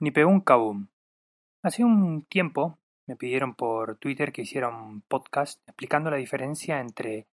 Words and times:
ni 0.00 0.10
pegó 0.10 0.30
un 0.30 0.40
cabum. 0.40 0.88
Hace 1.62 1.84
un 1.84 2.24
tiempo 2.24 2.78
me 3.06 3.16
pidieron 3.16 3.54
por 3.54 3.96
Twitter 3.96 4.32
que 4.32 4.42
hiciera 4.42 4.68
un 4.68 5.02
podcast 5.02 5.62
explicando 5.66 6.10
la 6.10 6.16
diferencia 6.16 6.80
entre 6.80 7.26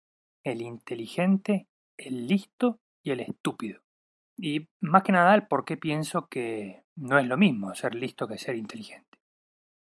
el 0.43 0.61
inteligente, 0.61 1.67
el 1.97 2.27
listo 2.27 2.79
y 3.03 3.11
el 3.11 3.21
estúpido. 3.21 3.81
Y 4.37 4.67
más 4.81 5.03
que 5.03 5.11
nada 5.11 5.33
el 5.33 5.47
por 5.47 5.65
qué 5.65 5.77
pienso 5.77 6.27
que 6.27 6.83
no 6.95 7.17
es 7.17 7.25
lo 7.25 7.37
mismo 7.37 7.73
ser 7.73 7.95
listo 7.95 8.27
que 8.27 8.37
ser 8.37 8.55
inteligente. 8.55 9.17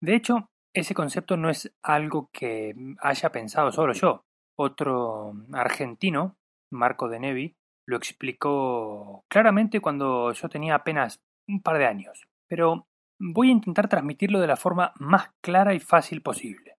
De 0.00 0.14
hecho, 0.14 0.50
ese 0.74 0.94
concepto 0.94 1.36
no 1.36 1.50
es 1.50 1.74
algo 1.82 2.30
que 2.32 2.74
haya 3.00 3.32
pensado 3.32 3.72
solo 3.72 3.92
yo. 3.92 4.24
Otro 4.56 5.34
argentino, 5.52 6.36
Marco 6.70 7.08
de 7.08 7.20
Nevi, 7.20 7.56
lo 7.86 7.96
explicó 7.96 9.24
claramente 9.28 9.80
cuando 9.80 10.32
yo 10.32 10.48
tenía 10.48 10.74
apenas 10.74 11.22
un 11.48 11.62
par 11.62 11.78
de 11.78 11.86
años, 11.86 12.26
pero 12.48 12.86
voy 13.18 13.48
a 13.48 13.52
intentar 13.52 13.88
transmitirlo 13.88 14.40
de 14.40 14.46
la 14.46 14.56
forma 14.56 14.92
más 14.98 15.30
clara 15.40 15.74
y 15.74 15.80
fácil 15.80 16.22
posible. 16.22 16.78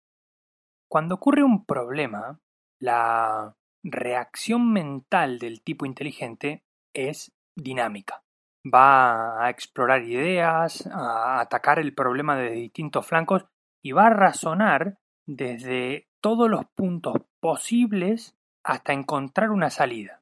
Cuando 0.89 1.15
ocurre 1.15 1.43
un 1.43 1.65
problema, 1.65 2.39
la 2.79 3.55
reacción 3.83 4.71
mental 4.71 5.39
del 5.39 5.61
tipo 5.61 5.85
inteligente 5.85 6.63
es 6.93 7.33
dinámica. 7.55 8.23
Va 8.65 9.45
a 9.45 9.49
explorar 9.49 10.03
ideas, 10.03 10.87
a 10.91 11.39
atacar 11.39 11.79
el 11.79 11.93
problema 11.93 12.37
desde 12.37 12.55
distintos 12.55 13.05
flancos 13.05 13.45
y 13.81 13.91
va 13.91 14.07
a 14.07 14.11
razonar 14.11 14.97
desde 15.25 16.07
todos 16.21 16.49
los 16.49 16.65
puntos 16.75 17.15
posibles 17.39 18.35
hasta 18.63 18.93
encontrar 18.93 19.51
una 19.51 19.69
salida. 19.69 20.21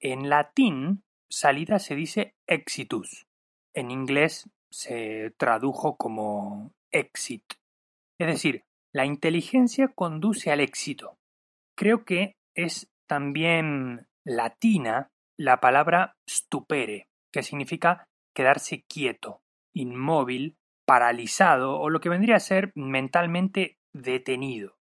En 0.00 0.28
latín, 0.28 1.04
salida 1.28 1.78
se 1.78 1.94
dice 1.94 2.34
exitus. 2.46 3.26
En 3.72 3.90
inglés 3.90 4.50
se 4.74 5.32
tradujo 5.38 5.96
como 5.96 6.72
exit. 6.90 7.44
Es 8.18 8.26
decir, 8.26 8.64
la 8.92 9.06
inteligencia 9.06 9.86
conduce 9.94 10.50
al 10.50 10.58
éxito. 10.58 11.16
Creo 11.76 12.04
que 12.04 12.36
es 12.56 12.90
también 13.06 14.08
latina 14.24 15.12
la 15.38 15.60
palabra 15.60 16.16
stupere, 16.28 17.08
que 17.32 17.44
significa 17.44 18.08
quedarse 18.34 18.82
quieto, 18.88 19.42
inmóvil, 19.72 20.56
paralizado 20.84 21.78
o 21.78 21.88
lo 21.88 22.00
que 22.00 22.08
vendría 22.08 22.36
a 22.36 22.40
ser 22.40 22.72
mentalmente 22.74 23.78
detenido. 23.92 24.76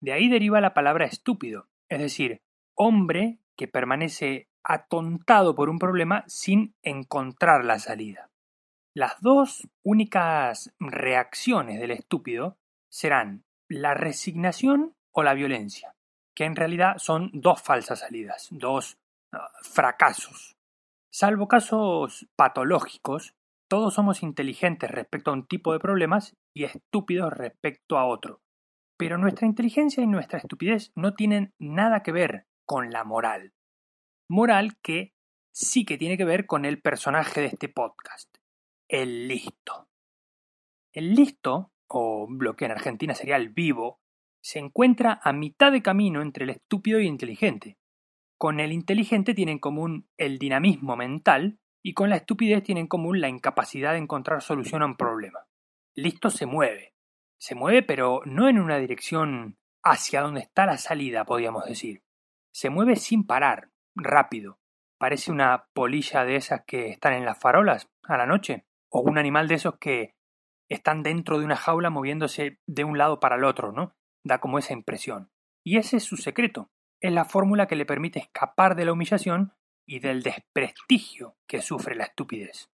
De 0.00 0.12
ahí 0.12 0.28
deriva 0.28 0.60
la 0.60 0.74
palabra 0.74 1.06
estúpido, 1.06 1.68
es 1.88 2.00
decir, 2.00 2.42
hombre 2.74 3.38
que 3.56 3.68
permanece 3.68 4.48
atontado 4.64 5.54
por 5.54 5.68
un 5.70 5.78
problema 5.78 6.24
sin 6.26 6.74
encontrar 6.82 7.64
la 7.64 7.78
salida. 7.78 8.28
Las 8.96 9.20
dos 9.20 9.68
únicas 9.82 10.72
reacciones 10.80 11.78
del 11.78 11.90
estúpido 11.90 12.56
serán 12.88 13.44
la 13.68 13.92
resignación 13.92 14.96
o 15.12 15.22
la 15.22 15.34
violencia, 15.34 15.94
que 16.34 16.44
en 16.44 16.56
realidad 16.56 16.96
son 16.96 17.30
dos 17.34 17.60
falsas 17.60 17.98
salidas, 17.98 18.48
dos 18.52 18.96
ah, 19.32 19.50
fracasos. 19.60 20.56
Salvo 21.12 21.46
casos 21.46 22.26
patológicos, 22.36 23.34
todos 23.68 23.92
somos 23.92 24.22
inteligentes 24.22 24.90
respecto 24.90 25.30
a 25.30 25.34
un 25.34 25.46
tipo 25.46 25.74
de 25.74 25.78
problemas 25.78 26.34
y 26.54 26.64
estúpidos 26.64 27.34
respecto 27.34 27.98
a 27.98 28.06
otro. 28.06 28.40
Pero 28.96 29.18
nuestra 29.18 29.46
inteligencia 29.46 30.02
y 30.02 30.06
nuestra 30.06 30.38
estupidez 30.38 30.92
no 30.94 31.12
tienen 31.12 31.52
nada 31.58 32.02
que 32.02 32.12
ver 32.12 32.46
con 32.64 32.90
la 32.92 33.04
moral. 33.04 33.52
Moral 34.26 34.78
que 34.80 35.12
sí 35.52 35.84
que 35.84 35.98
tiene 35.98 36.16
que 36.16 36.24
ver 36.24 36.46
con 36.46 36.64
el 36.64 36.80
personaje 36.80 37.42
de 37.42 37.48
este 37.48 37.68
podcast, 37.68 38.38
el 38.88 39.28
listo. 39.28 39.88
El 40.92 41.14
listo, 41.14 41.72
o 41.88 42.28
lo 42.30 42.56
que 42.56 42.66
en 42.66 42.72
Argentina 42.72 43.14
sería 43.14 43.36
el 43.36 43.50
vivo, 43.50 44.00
se 44.40 44.58
encuentra 44.58 45.20
a 45.22 45.32
mitad 45.32 45.72
de 45.72 45.82
camino 45.82 46.22
entre 46.22 46.44
el 46.44 46.50
estúpido 46.50 47.00
y 47.00 47.02
el 47.02 47.08
inteligente. 47.08 47.78
Con 48.38 48.60
el 48.60 48.72
inteligente 48.72 49.34
tiene 49.34 49.52
en 49.52 49.58
común 49.58 50.08
el 50.16 50.38
dinamismo 50.38 50.96
mental 50.96 51.58
y 51.82 51.94
con 51.94 52.10
la 52.10 52.16
estupidez 52.16 52.62
tiene 52.62 52.82
en 52.82 52.86
común 52.86 53.20
la 53.20 53.28
incapacidad 53.28 53.92
de 53.92 53.98
encontrar 53.98 54.42
solución 54.42 54.82
a 54.82 54.86
un 54.86 54.96
problema. 54.96 55.46
Listo 55.94 56.30
se 56.30 56.46
mueve. 56.46 56.94
Se 57.38 57.54
mueve 57.54 57.82
pero 57.82 58.20
no 58.24 58.48
en 58.48 58.58
una 58.58 58.78
dirección 58.78 59.58
hacia 59.82 60.20
donde 60.20 60.40
está 60.40 60.66
la 60.66 60.78
salida, 60.78 61.24
podríamos 61.24 61.64
decir. 61.64 62.02
Se 62.52 62.70
mueve 62.70 62.96
sin 62.96 63.26
parar, 63.26 63.70
rápido. 63.94 64.58
Parece 64.98 65.30
una 65.30 65.66
polilla 65.74 66.24
de 66.24 66.36
esas 66.36 66.62
que 66.66 66.88
están 66.88 67.12
en 67.12 67.24
las 67.24 67.38
farolas 67.38 67.90
a 68.02 68.16
la 68.16 68.26
noche, 68.26 68.66
o 68.96 69.00
un 69.02 69.18
animal 69.18 69.46
de 69.46 69.56
esos 69.56 69.76
que 69.78 70.14
están 70.70 71.02
dentro 71.02 71.38
de 71.38 71.44
una 71.44 71.56
jaula 71.56 71.90
moviéndose 71.90 72.60
de 72.66 72.84
un 72.84 72.96
lado 72.96 73.20
para 73.20 73.36
el 73.36 73.44
otro, 73.44 73.70
¿no? 73.70 73.94
Da 74.24 74.38
como 74.38 74.58
esa 74.58 74.72
impresión. 74.72 75.30
Y 75.62 75.76
ese 75.76 75.98
es 75.98 76.04
su 76.04 76.16
secreto. 76.16 76.70
Es 77.02 77.12
la 77.12 77.26
fórmula 77.26 77.66
que 77.66 77.76
le 77.76 77.84
permite 77.84 78.20
escapar 78.20 78.74
de 78.74 78.86
la 78.86 78.92
humillación 78.92 79.52
y 79.86 79.98
del 79.98 80.22
desprestigio 80.22 81.36
que 81.46 81.60
sufre 81.60 81.94
la 81.94 82.04
estupidez. 82.04 82.70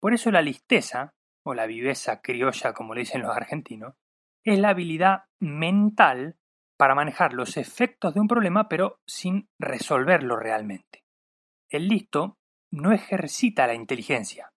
Por 0.00 0.12
eso 0.12 0.32
la 0.32 0.42
listeza, 0.42 1.14
o 1.44 1.54
la 1.54 1.66
viveza 1.66 2.20
criolla 2.20 2.72
como 2.72 2.92
le 2.92 3.02
dicen 3.02 3.22
los 3.22 3.36
argentinos, 3.36 3.94
es 4.44 4.58
la 4.58 4.70
habilidad 4.70 5.26
mental 5.38 6.36
para 6.76 6.96
manejar 6.96 7.32
los 7.32 7.56
efectos 7.56 8.12
de 8.12 8.20
un 8.20 8.26
problema 8.26 8.68
pero 8.68 9.00
sin 9.06 9.48
resolverlo 9.60 10.34
realmente. 10.34 11.04
El 11.70 11.86
listo 11.86 12.38
no 12.72 12.90
ejercita 12.90 13.68
la 13.68 13.74
inteligencia, 13.74 14.52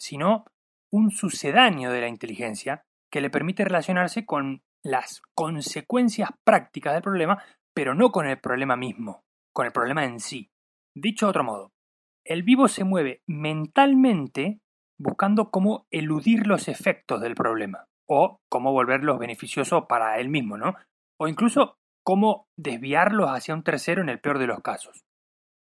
sino 0.00 0.44
un 0.92 1.10
sucedáneo 1.10 1.92
de 1.92 2.00
la 2.00 2.08
inteligencia 2.08 2.82
que 3.12 3.20
le 3.20 3.30
permite 3.30 3.64
relacionarse 3.64 4.24
con 4.24 4.62
las 4.82 5.20
consecuencias 5.34 6.30
prácticas 6.44 6.94
del 6.94 7.02
problema, 7.02 7.42
pero 7.74 7.94
no 7.94 8.10
con 8.10 8.26
el 8.26 8.40
problema 8.40 8.76
mismo, 8.76 9.22
con 9.52 9.66
el 9.66 9.72
problema 9.72 10.04
en 10.04 10.20
sí. 10.20 10.50
Dicho 10.96 11.26
de 11.26 11.30
otro 11.30 11.44
modo, 11.44 11.72
el 12.24 12.42
vivo 12.42 12.68
se 12.68 12.84
mueve 12.84 13.22
mentalmente 13.26 14.60
buscando 14.98 15.50
cómo 15.50 15.86
eludir 15.90 16.46
los 16.46 16.68
efectos 16.68 17.20
del 17.20 17.34
problema 17.34 17.86
o 18.08 18.40
cómo 18.50 18.72
volverlos 18.72 19.18
beneficiosos 19.18 19.84
para 19.88 20.18
él 20.18 20.28
mismo, 20.28 20.58
¿no? 20.58 20.74
O 21.18 21.28
incluso 21.28 21.76
cómo 22.02 22.48
desviarlos 22.56 23.30
hacia 23.30 23.54
un 23.54 23.62
tercero 23.62 24.02
en 24.02 24.08
el 24.08 24.20
peor 24.20 24.38
de 24.38 24.46
los 24.46 24.60
casos. 24.60 25.04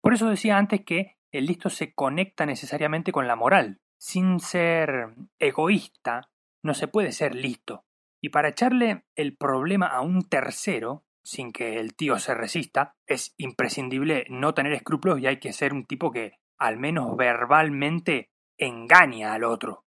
Por 0.02 0.14
eso 0.14 0.30
decía 0.30 0.58
antes 0.58 0.86
que 0.86 1.18
el 1.34 1.46
listo 1.46 1.70
se 1.70 1.94
conecta 1.94 2.46
necesariamente 2.46 3.12
con 3.12 3.28
la 3.28 3.36
moral. 3.36 3.80
Sin 3.98 4.40
ser 4.40 5.16
egoísta, 5.40 6.30
no 6.64 6.74
se 6.74 6.88
puede 6.88 7.12
ser 7.12 7.36
listo. 7.36 7.86
Y 8.22 8.30
para 8.30 8.50
echarle 8.50 9.06
el 9.16 9.36
problema 9.36 9.88
a 9.88 10.02
un 10.02 10.24
tercero, 10.24 11.04
sin 11.24 11.52
que 11.52 11.80
el 11.80 11.96
tío 11.96 12.20
se 12.20 12.34
resista, 12.34 12.96
es 13.06 13.34
imprescindible 13.38 14.26
no 14.30 14.54
tener 14.54 14.74
escrúpulos 14.74 15.20
y 15.20 15.28
hay 15.28 15.40
que 15.40 15.54
ser 15.54 15.74
un 15.74 15.86
tipo 15.86 16.12
que, 16.12 16.34
al 16.58 16.78
menos 16.78 17.16
verbalmente, 17.18 18.30
engaña 18.58 19.34
al 19.34 19.44
otro. 19.44 19.86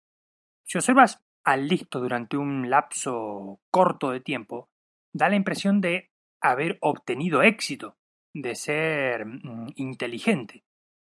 Si 0.63 0.77
observas 0.77 1.21
al 1.43 1.67
listo 1.67 1.99
durante 1.99 2.37
un 2.37 2.69
lapso 2.69 3.59
corto 3.71 4.11
de 4.11 4.21
tiempo, 4.21 4.69
da 5.13 5.29
la 5.29 5.35
impresión 5.35 5.81
de 5.81 6.11
haber 6.39 6.77
obtenido 6.81 7.41
éxito, 7.43 7.97
de 8.33 8.55
ser 8.55 9.25
mm, 9.25 9.73
inteligente, 9.75 10.63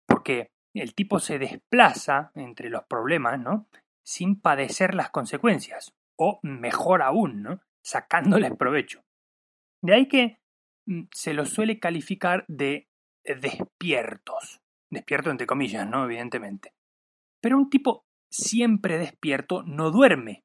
porque 0.07 0.51
el 0.79 0.93
tipo 0.95 1.19
se 1.19 1.37
desplaza 1.39 2.31
entre 2.35 2.69
los 2.69 2.83
problemas, 2.85 3.39
¿no? 3.39 3.67
Sin 4.03 4.39
padecer 4.39 4.95
las 4.95 5.09
consecuencias, 5.09 5.93
o 6.15 6.39
mejor 6.43 7.01
aún, 7.01 7.43
¿no? 7.43 7.61
Sacándoles 7.83 8.55
provecho. 8.55 9.03
De 9.81 9.95
ahí 9.95 10.07
que 10.07 10.39
mm, 10.85 11.03
se 11.11 11.33
los 11.33 11.49
suele 11.49 11.79
calificar 11.79 12.45
de 12.47 12.87
despiertos. 13.23 14.61
Despierto 14.89 15.29
entre 15.29 15.47
comillas, 15.47 15.87
¿no? 15.87 16.05
Evidentemente. 16.05 16.73
Pero 17.41 17.57
un 17.57 17.69
tipo 17.69 18.05
siempre 18.29 18.97
despierto 18.97 19.63
no 19.63 19.91
duerme, 19.91 20.43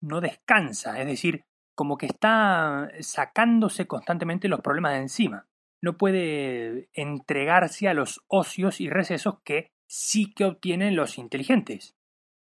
no 0.00 0.20
descansa, 0.20 1.00
es 1.00 1.06
decir, 1.06 1.44
como 1.74 1.98
que 1.98 2.06
está 2.06 2.90
sacándose 3.00 3.86
constantemente 3.86 4.48
los 4.48 4.60
problemas 4.60 4.92
de 4.92 5.00
encima. 5.00 5.46
No 5.82 5.96
puede 5.96 6.88
entregarse 6.92 7.88
a 7.88 7.94
los 7.94 8.24
ocios 8.28 8.80
y 8.80 8.88
recesos 8.90 9.40
que 9.44 9.72
sí 9.86 10.32
que 10.34 10.44
obtienen 10.44 10.96
los 10.96 11.18
inteligentes. 11.18 11.96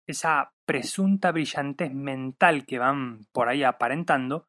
Esa 0.07 0.53
presunta 0.65 1.33
brillantez 1.33 1.93
mental 1.93 2.65
que 2.65 2.79
van 2.79 3.27
por 3.33 3.49
ahí 3.49 3.65
aparentando 3.65 4.47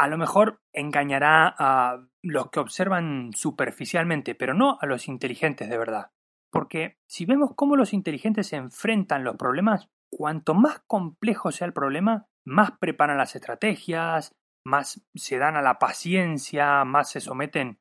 a 0.00 0.08
lo 0.08 0.16
mejor 0.16 0.62
engañará 0.72 1.54
a 1.58 2.02
los 2.22 2.50
que 2.50 2.60
observan 2.60 3.32
superficialmente, 3.34 4.34
pero 4.34 4.54
no 4.54 4.78
a 4.80 4.86
los 4.86 5.08
inteligentes 5.08 5.68
de 5.68 5.76
verdad. 5.76 6.10
Porque 6.50 6.96
si 7.06 7.26
vemos 7.26 7.50
cómo 7.54 7.76
los 7.76 7.92
inteligentes 7.92 8.46
se 8.46 8.56
enfrentan 8.56 9.24
los 9.24 9.36
problemas, 9.36 9.90
cuanto 10.10 10.54
más 10.54 10.80
complejo 10.86 11.52
sea 11.52 11.66
el 11.66 11.74
problema, 11.74 12.26
más 12.46 12.72
preparan 12.78 13.18
las 13.18 13.36
estrategias, 13.36 14.34
más 14.64 15.02
se 15.14 15.36
dan 15.36 15.56
a 15.56 15.62
la 15.62 15.78
paciencia, 15.78 16.82
más 16.86 17.10
se 17.10 17.20
someten 17.20 17.78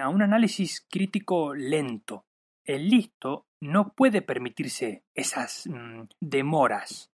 a 0.00 0.08
un 0.08 0.22
análisis 0.22 0.86
crítico 0.90 1.54
lento. 1.54 2.26
El 2.64 2.88
listo 2.88 3.46
no 3.60 3.94
puede 3.94 4.22
permitirse 4.22 5.04
esas 5.14 5.66
mm, 5.66 6.02
demoras. 6.20 7.12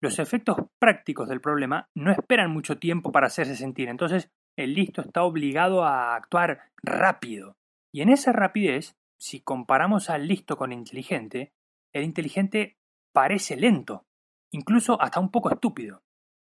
los 0.00 0.18
efectos 0.20 0.56
prácticos 0.78 1.28
del 1.28 1.40
problema 1.40 1.88
no 1.94 2.12
esperan 2.12 2.52
mucho 2.52 2.78
tiempo 2.78 3.10
para 3.10 3.26
hacerse 3.26 3.56
sentir, 3.56 3.88
entonces 3.88 4.30
el 4.56 4.74
listo 4.74 5.02
está 5.02 5.22
obligado 5.22 5.84
a 5.84 6.14
actuar 6.14 6.70
rápido. 6.82 7.56
Y 7.92 8.02
en 8.02 8.10
esa 8.10 8.32
rapidez, 8.32 8.96
si 9.18 9.40
comparamos 9.40 10.10
al 10.10 10.28
listo 10.28 10.56
con 10.56 10.72
el 10.72 10.78
inteligente, 10.78 11.52
el 11.92 12.04
inteligente 12.04 12.76
parece 13.12 13.56
lento, 13.56 14.06
incluso 14.52 15.00
hasta 15.00 15.20
un 15.20 15.30
poco 15.30 15.50
estúpido. 15.50 16.02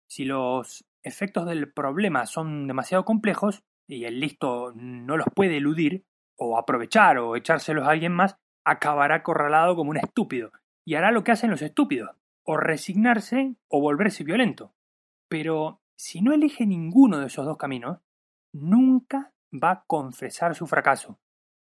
Si 0.08 0.24
los 0.24 0.84
efectos 1.02 1.46
del 1.46 1.72
problema 1.72 2.26
son 2.26 2.66
demasiado 2.66 3.04
complejos 3.04 3.62
y 3.86 4.04
el 4.04 4.20
listo 4.20 4.72
no 4.74 5.16
los 5.16 5.26
puede 5.34 5.58
eludir, 5.58 6.04
o 6.36 6.58
aprovechar 6.58 7.18
o 7.18 7.36
echárselos 7.36 7.86
a 7.86 7.90
alguien 7.90 8.12
más, 8.12 8.36
acabará 8.64 9.16
acorralado 9.16 9.76
como 9.76 9.90
un 9.90 9.98
estúpido 9.98 10.50
y 10.84 10.94
hará 10.94 11.10
lo 11.10 11.24
que 11.24 11.32
hacen 11.32 11.50
los 11.50 11.62
estúpidos, 11.62 12.10
o 12.44 12.56
resignarse 12.56 13.56
o 13.68 13.80
volverse 13.80 14.24
violento. 14.24 14.74
Pero 15.28 15.80
si 15.96 16.20
no 16.20 16.32
elige 16.32 16.66
ninguno 16.66 17.18
de 17.18 17.26
esos 17.26 17.46
dos 17.46 17.56
caminos, 17.56 18.00
nunca 18.52 19.32
va 19.52 19.70
a 19.70 19.84
confesar 19.86 20.54
su 20.54 20.66
fracaso. 20.66 21.18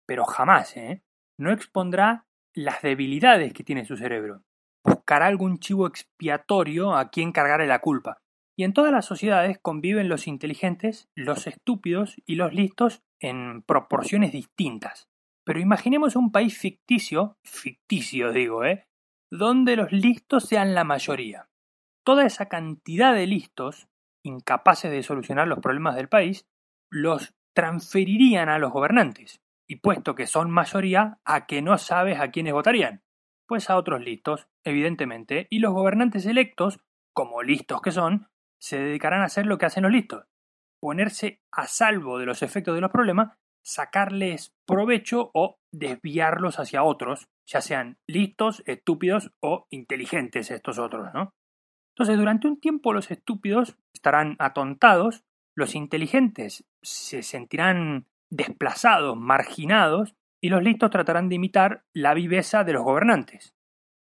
Pero 0.06 0.26
jamás, 0.26 0.76
¿eh? 0.78 1.04
No 1.38 1.52
expondrá 1.52 2.26
las 2.54 2.82
debilidades 2.82 3.54
que 3.54 3.64
tiene 3.64 3.86
su 3.86 3.98
cerebro. 3.98 4.44
Buscará 4.84 5.28
algún 5.28 5.60
chivo 5.60 5.88
expiatorio 5.88 6.96
a 6.96 7.10
quien 7.10 7.32
cargarle 7.32 7.68
la 7.68 7.80
culpa. 7.80 8.22
Y 8.58 8.64
en 8.64 8.74
todas 8.74 8.92
las 8.92 9.06
sociedades 9.06 9.60
conviven 9.62 10.08
los 10.08 10.28
inteligentes, 10.28 11.10
los 11.16 11.48
estúpidos 11.48 12.16
y 12.26 12.36
los 12.36 12.54
listos 12.54 13.04
en 13.20 13.62
proporciones 13.64 14.32
distintas. 14.32 15.10
Pero 15.46 15.60
imaginemos 15.60 16.16
un 16.16 16.32
país 16.32 16.58
ficticio, 16.58 17.38
ficticio 17.44 18.32
digo, 18.32 18.64
¿eh? 18.64 18.88
donde 19.32 19.76
los 19.76 19.92
listos 19.92 20.46
sean 20.46 20.74
la 20.74 20.84
mayoría. 20.84 21.50
Toda 22.04 22.26
esa 22.26 22.48
cantidad 22.48 23.14
de 23.14 23.28
listos, 23.28 23.88
incapaces 24.24 24.92
de 24.92 25.04
solucionar 25.04 25.48
los 25.48 25.60
problemas 25.60 25.96
del 25.96 26.08
país, 26.08 26.48
los 26.90 27.34
transferirían 27.54 28.50
a 28.50 28.60
los 28.60 28.72
gobernantes, 28.72 29.42
y 29.68 29.78
puesto 29.78 30.16
que 30.16 30.28
son 30.28 30.52
mayoría, 30.52 31.20
a 31.26 31.46
que 31.46 31.62
no 31.62 31.78
sabes 31.78 32.20
a 32.20 32.32
quiénes 32.32 32.54
votarían, 32.54 33.04
pues 33.48 33.70
a 33.70 33.78
otros 33.78 34.02
listos, 34.02 34.48
evidentemente, 34.64 35.48
y 35.50 35.60
los 35.60 35.74
gobernantes 35.74 36.26
electos, 36.26 36.80
como 37.14 37.44
listos 37.44 37.82
que 37.82 37.92
son, 37.92 38.28
se 38.66 38.80
dedicarán 38.80 39.22
a 39.22 39.26
hacer 39.26 39.46
lo 39.46 39.60
que 39.60 39.68
hacen 39.68 39.84
los 39.84 39.92
listos, 39.92 40.26
ponerse 40.80 41.40
a 41.52 41.68
salvo 41.68 42.18
de 42.18 42.26
los 42.26 42.42
efectos 42.42 42.74
de 42.74 42.82
los 42.82 42.90
problemas, 42.90 43.38
sacarles 43.64 44.56
provecho 44.66 45.30
o 45.36 45.60
desviarlos 45.72 46.58
hacia 46.58 46.82
otros, 46.82 47.28
ya 47.46 47.62
sean 47.62 48.00
listos, 48.08 48.64
estúpidos 48.66 49.32
o 49.40 49.68
inteligentes 49.70 50.50
estos 50.50 50.80
otros, 50.80 51.14
¿no? 51.14 51.36
Entonces, 51.94 52.18
durante 52.18 52.48
un 52.48 52.60
tiempo 52.60 52.92
los 52.92 53.12
estúpidos 53.12 53.78
estarán 53.94 54.36
atontados, 54.40 55.24
los 55.56 55.76
inteligentes 55.76 56.66
se 56.82 57.22
sentirán 57.22 58.08
desplazados, 58.32 59.16
marginados, 59.16 60.16
y 60.42 60.50
los 60.50 60.64
listos 60.64 60.90
tratarán 60.90 61.30
de 61.30 61.36
imitar 61.36 61.86
la 61.94 62.16
viveza 62.16 62.64
de 62.64 62.74
los 62.74 62.84
gobernantes. 62.84 63.54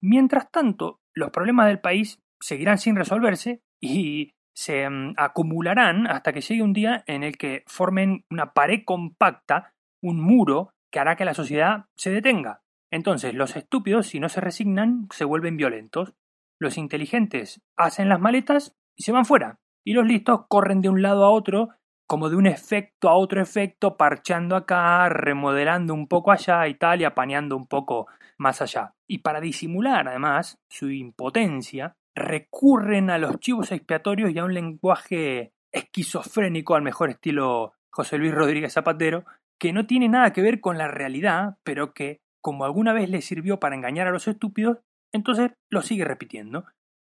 Mientras 0.03 0.51
tanto, 0.51 1.01
los 1.15 1.31
problemas 1.31 1.65
del 1.65 1.79
país 1.79 2.21
seguirán 2.39 2.77
sin 2.77 2.95
resolverse 2.95 3.63
y 3.79 4.35
se 4.53 4.89
mm, 4.89 5.13
acumularán 5.17 6.07
hasta 6.07 6.33
que 6.33 6.41
llegue 6.41 6.63
un 6.63 6.73
día 6.73 7.03
en 7.07 7.23
el 7.23 7.37
que 7.37 7.63
formen 7.67 8.25
una 8.29 8.53
pared 8.53 8.81
compacta, 8.85 9.73
un 10.01 10.21
muro 10.21 10.73
que 10.91 10.99
hará 10.99 11.15
que 11.15 11.25
la 11.25 11.33
sociedad 11.33 11.85
se 11.95 12.11
detenga. 12.11 12.61
Entonces, 12.91 13.33
los 13.33 13.55
estúpidos, 13.55 14.07
si 14.07 14.19
no 14.19 14.27
se 14.27 14.41
resignan, 14.41 15.07
se 15.11 15.23
vuelven 15.23 15.57
violentos. 15.57 16.13
Los 16.59 16.77
inteligentes 16.77 17.61
hacen 17.77 18.09
las 18.09 18.19
maletas 18.19 18.75
y 18.95 19.03
se 19.03 19.13
van 19.13 19.25
fuera. 19.25 19.59
Y 19.83 19.93
los 19.93 20.05
listos 20.05 20.45
corren 20.47 20.81
de 20.81 20.89
un 20.89 21.01
lado 21.01 21.23
a 21.25 21.31
otro, 21.31 21.69
como 22.05 22.29
de 22.29 22.35
un 22.35 22.45
efecto 22.45 23.09
a 23.09 23.15
otro 23.15 23.41
efecto, 23.41 23.95
parchando 23.95 24.57
acá, 24.57 25.07
remodelando 25.07 25.93
un 25.93 26.07
poco 26.07 26.31
allá 26.31 26.67
y 26.67 26.75
tal, 26.75 27.01
y 27.01 27.05
apañando 27.05 27.55
un 27.55 27.67
poco 27.67 28.07
más 28.37 28.61
allá. 28.61 28.93
Y 29.07 29.19
para 29.19 29.39
disimular, 29.39 30.09
además, 30.09 30.59
su 30.69 30.91
impotencia, 30.91 31.95
recurren 32.15 33.09
a 33.09 33.17
los 33.17 33.39
chivos 33.39 33.71
expiatorios 33.71 34.31
y 34.31 34.39
a 34.39 34.45
un 34.45 34.53
lenguaje 34.53 35.53
esquizofrénico 35.71 36.75
al 36.75 36.81
mejor 36.81 37.09
estilo 37.09 37.73
José 37.89 38.17
Luis 38.17 38.33
Rodríguez 38.33 38.73
Zapatero, 38.73 39.25
que 39.59 39.73
no 39.73 39.85
tiene 39.85 40.09
nada 40.09 40.33
que 40.33 40.41
ver 40.41 40.59
con 40.59 40.77
la 40.77 40.87
realidad, 40.87 41.57
pero 41.63 41.93
que, 41.93 42.21
como 42.41 42.65
alguna 42.65 42.93
vez 42.93 43.09
le 43.09 43.21
sirvió 43.21 43.59
para 43.59 43.75
engañar 43.75 44.07
a 44.07 44.11
los 44.11 44.27
estúpidos, 44.27 44.79
entonces 45.13 45.51
lo 45.69 45.81
sigue 45.81 46.05
repitiendo. 46.05 46.65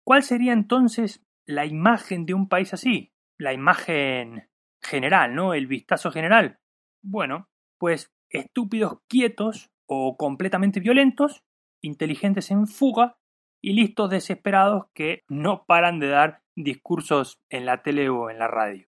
¿Cuál 0.05 0.23
sería 0.23 0.53
entonces 0.53 1.23
la 1.45 1.65
imagen 1.65 2.25
de 2.25 2.33
un 2.33 2.49
país 2.49 2.73
así? 2.73 3.13
La 3.37 3.53
imagen 3.53 4.49
general, 4.81 5.33
¿no? 5.35 5.53
El 5.53 5.67
vistazo 5.67 6.11
general. 6.11 6.59
Bueno, 7.01 7.47
pues 7.79 8.11
estúpidos 8.29 8.99
quietos 9.07 9.71
o 9.85 10.17
completamente 10.17 10.79
violentos, 10.79 11.43
inteligentes 11.81 12.51
en 12.51 12.67
fuga 12.67 13.17
y 13.63 13.73
listos 13.73 14.09
desesperados 14.09 14.87
que 14.93 15.23
no 15.29 15.63
paran 15.65 15.99
de 15.99 16.09
dar 16.09 16.41
discursos 16.53 17.39
en 17.49 17.65
la 17.65 17.81
tele 17.81 18.09
o 18.09 18.29
en 18.29 18.37
la 18.37 18.47
radio. 18.49 18.81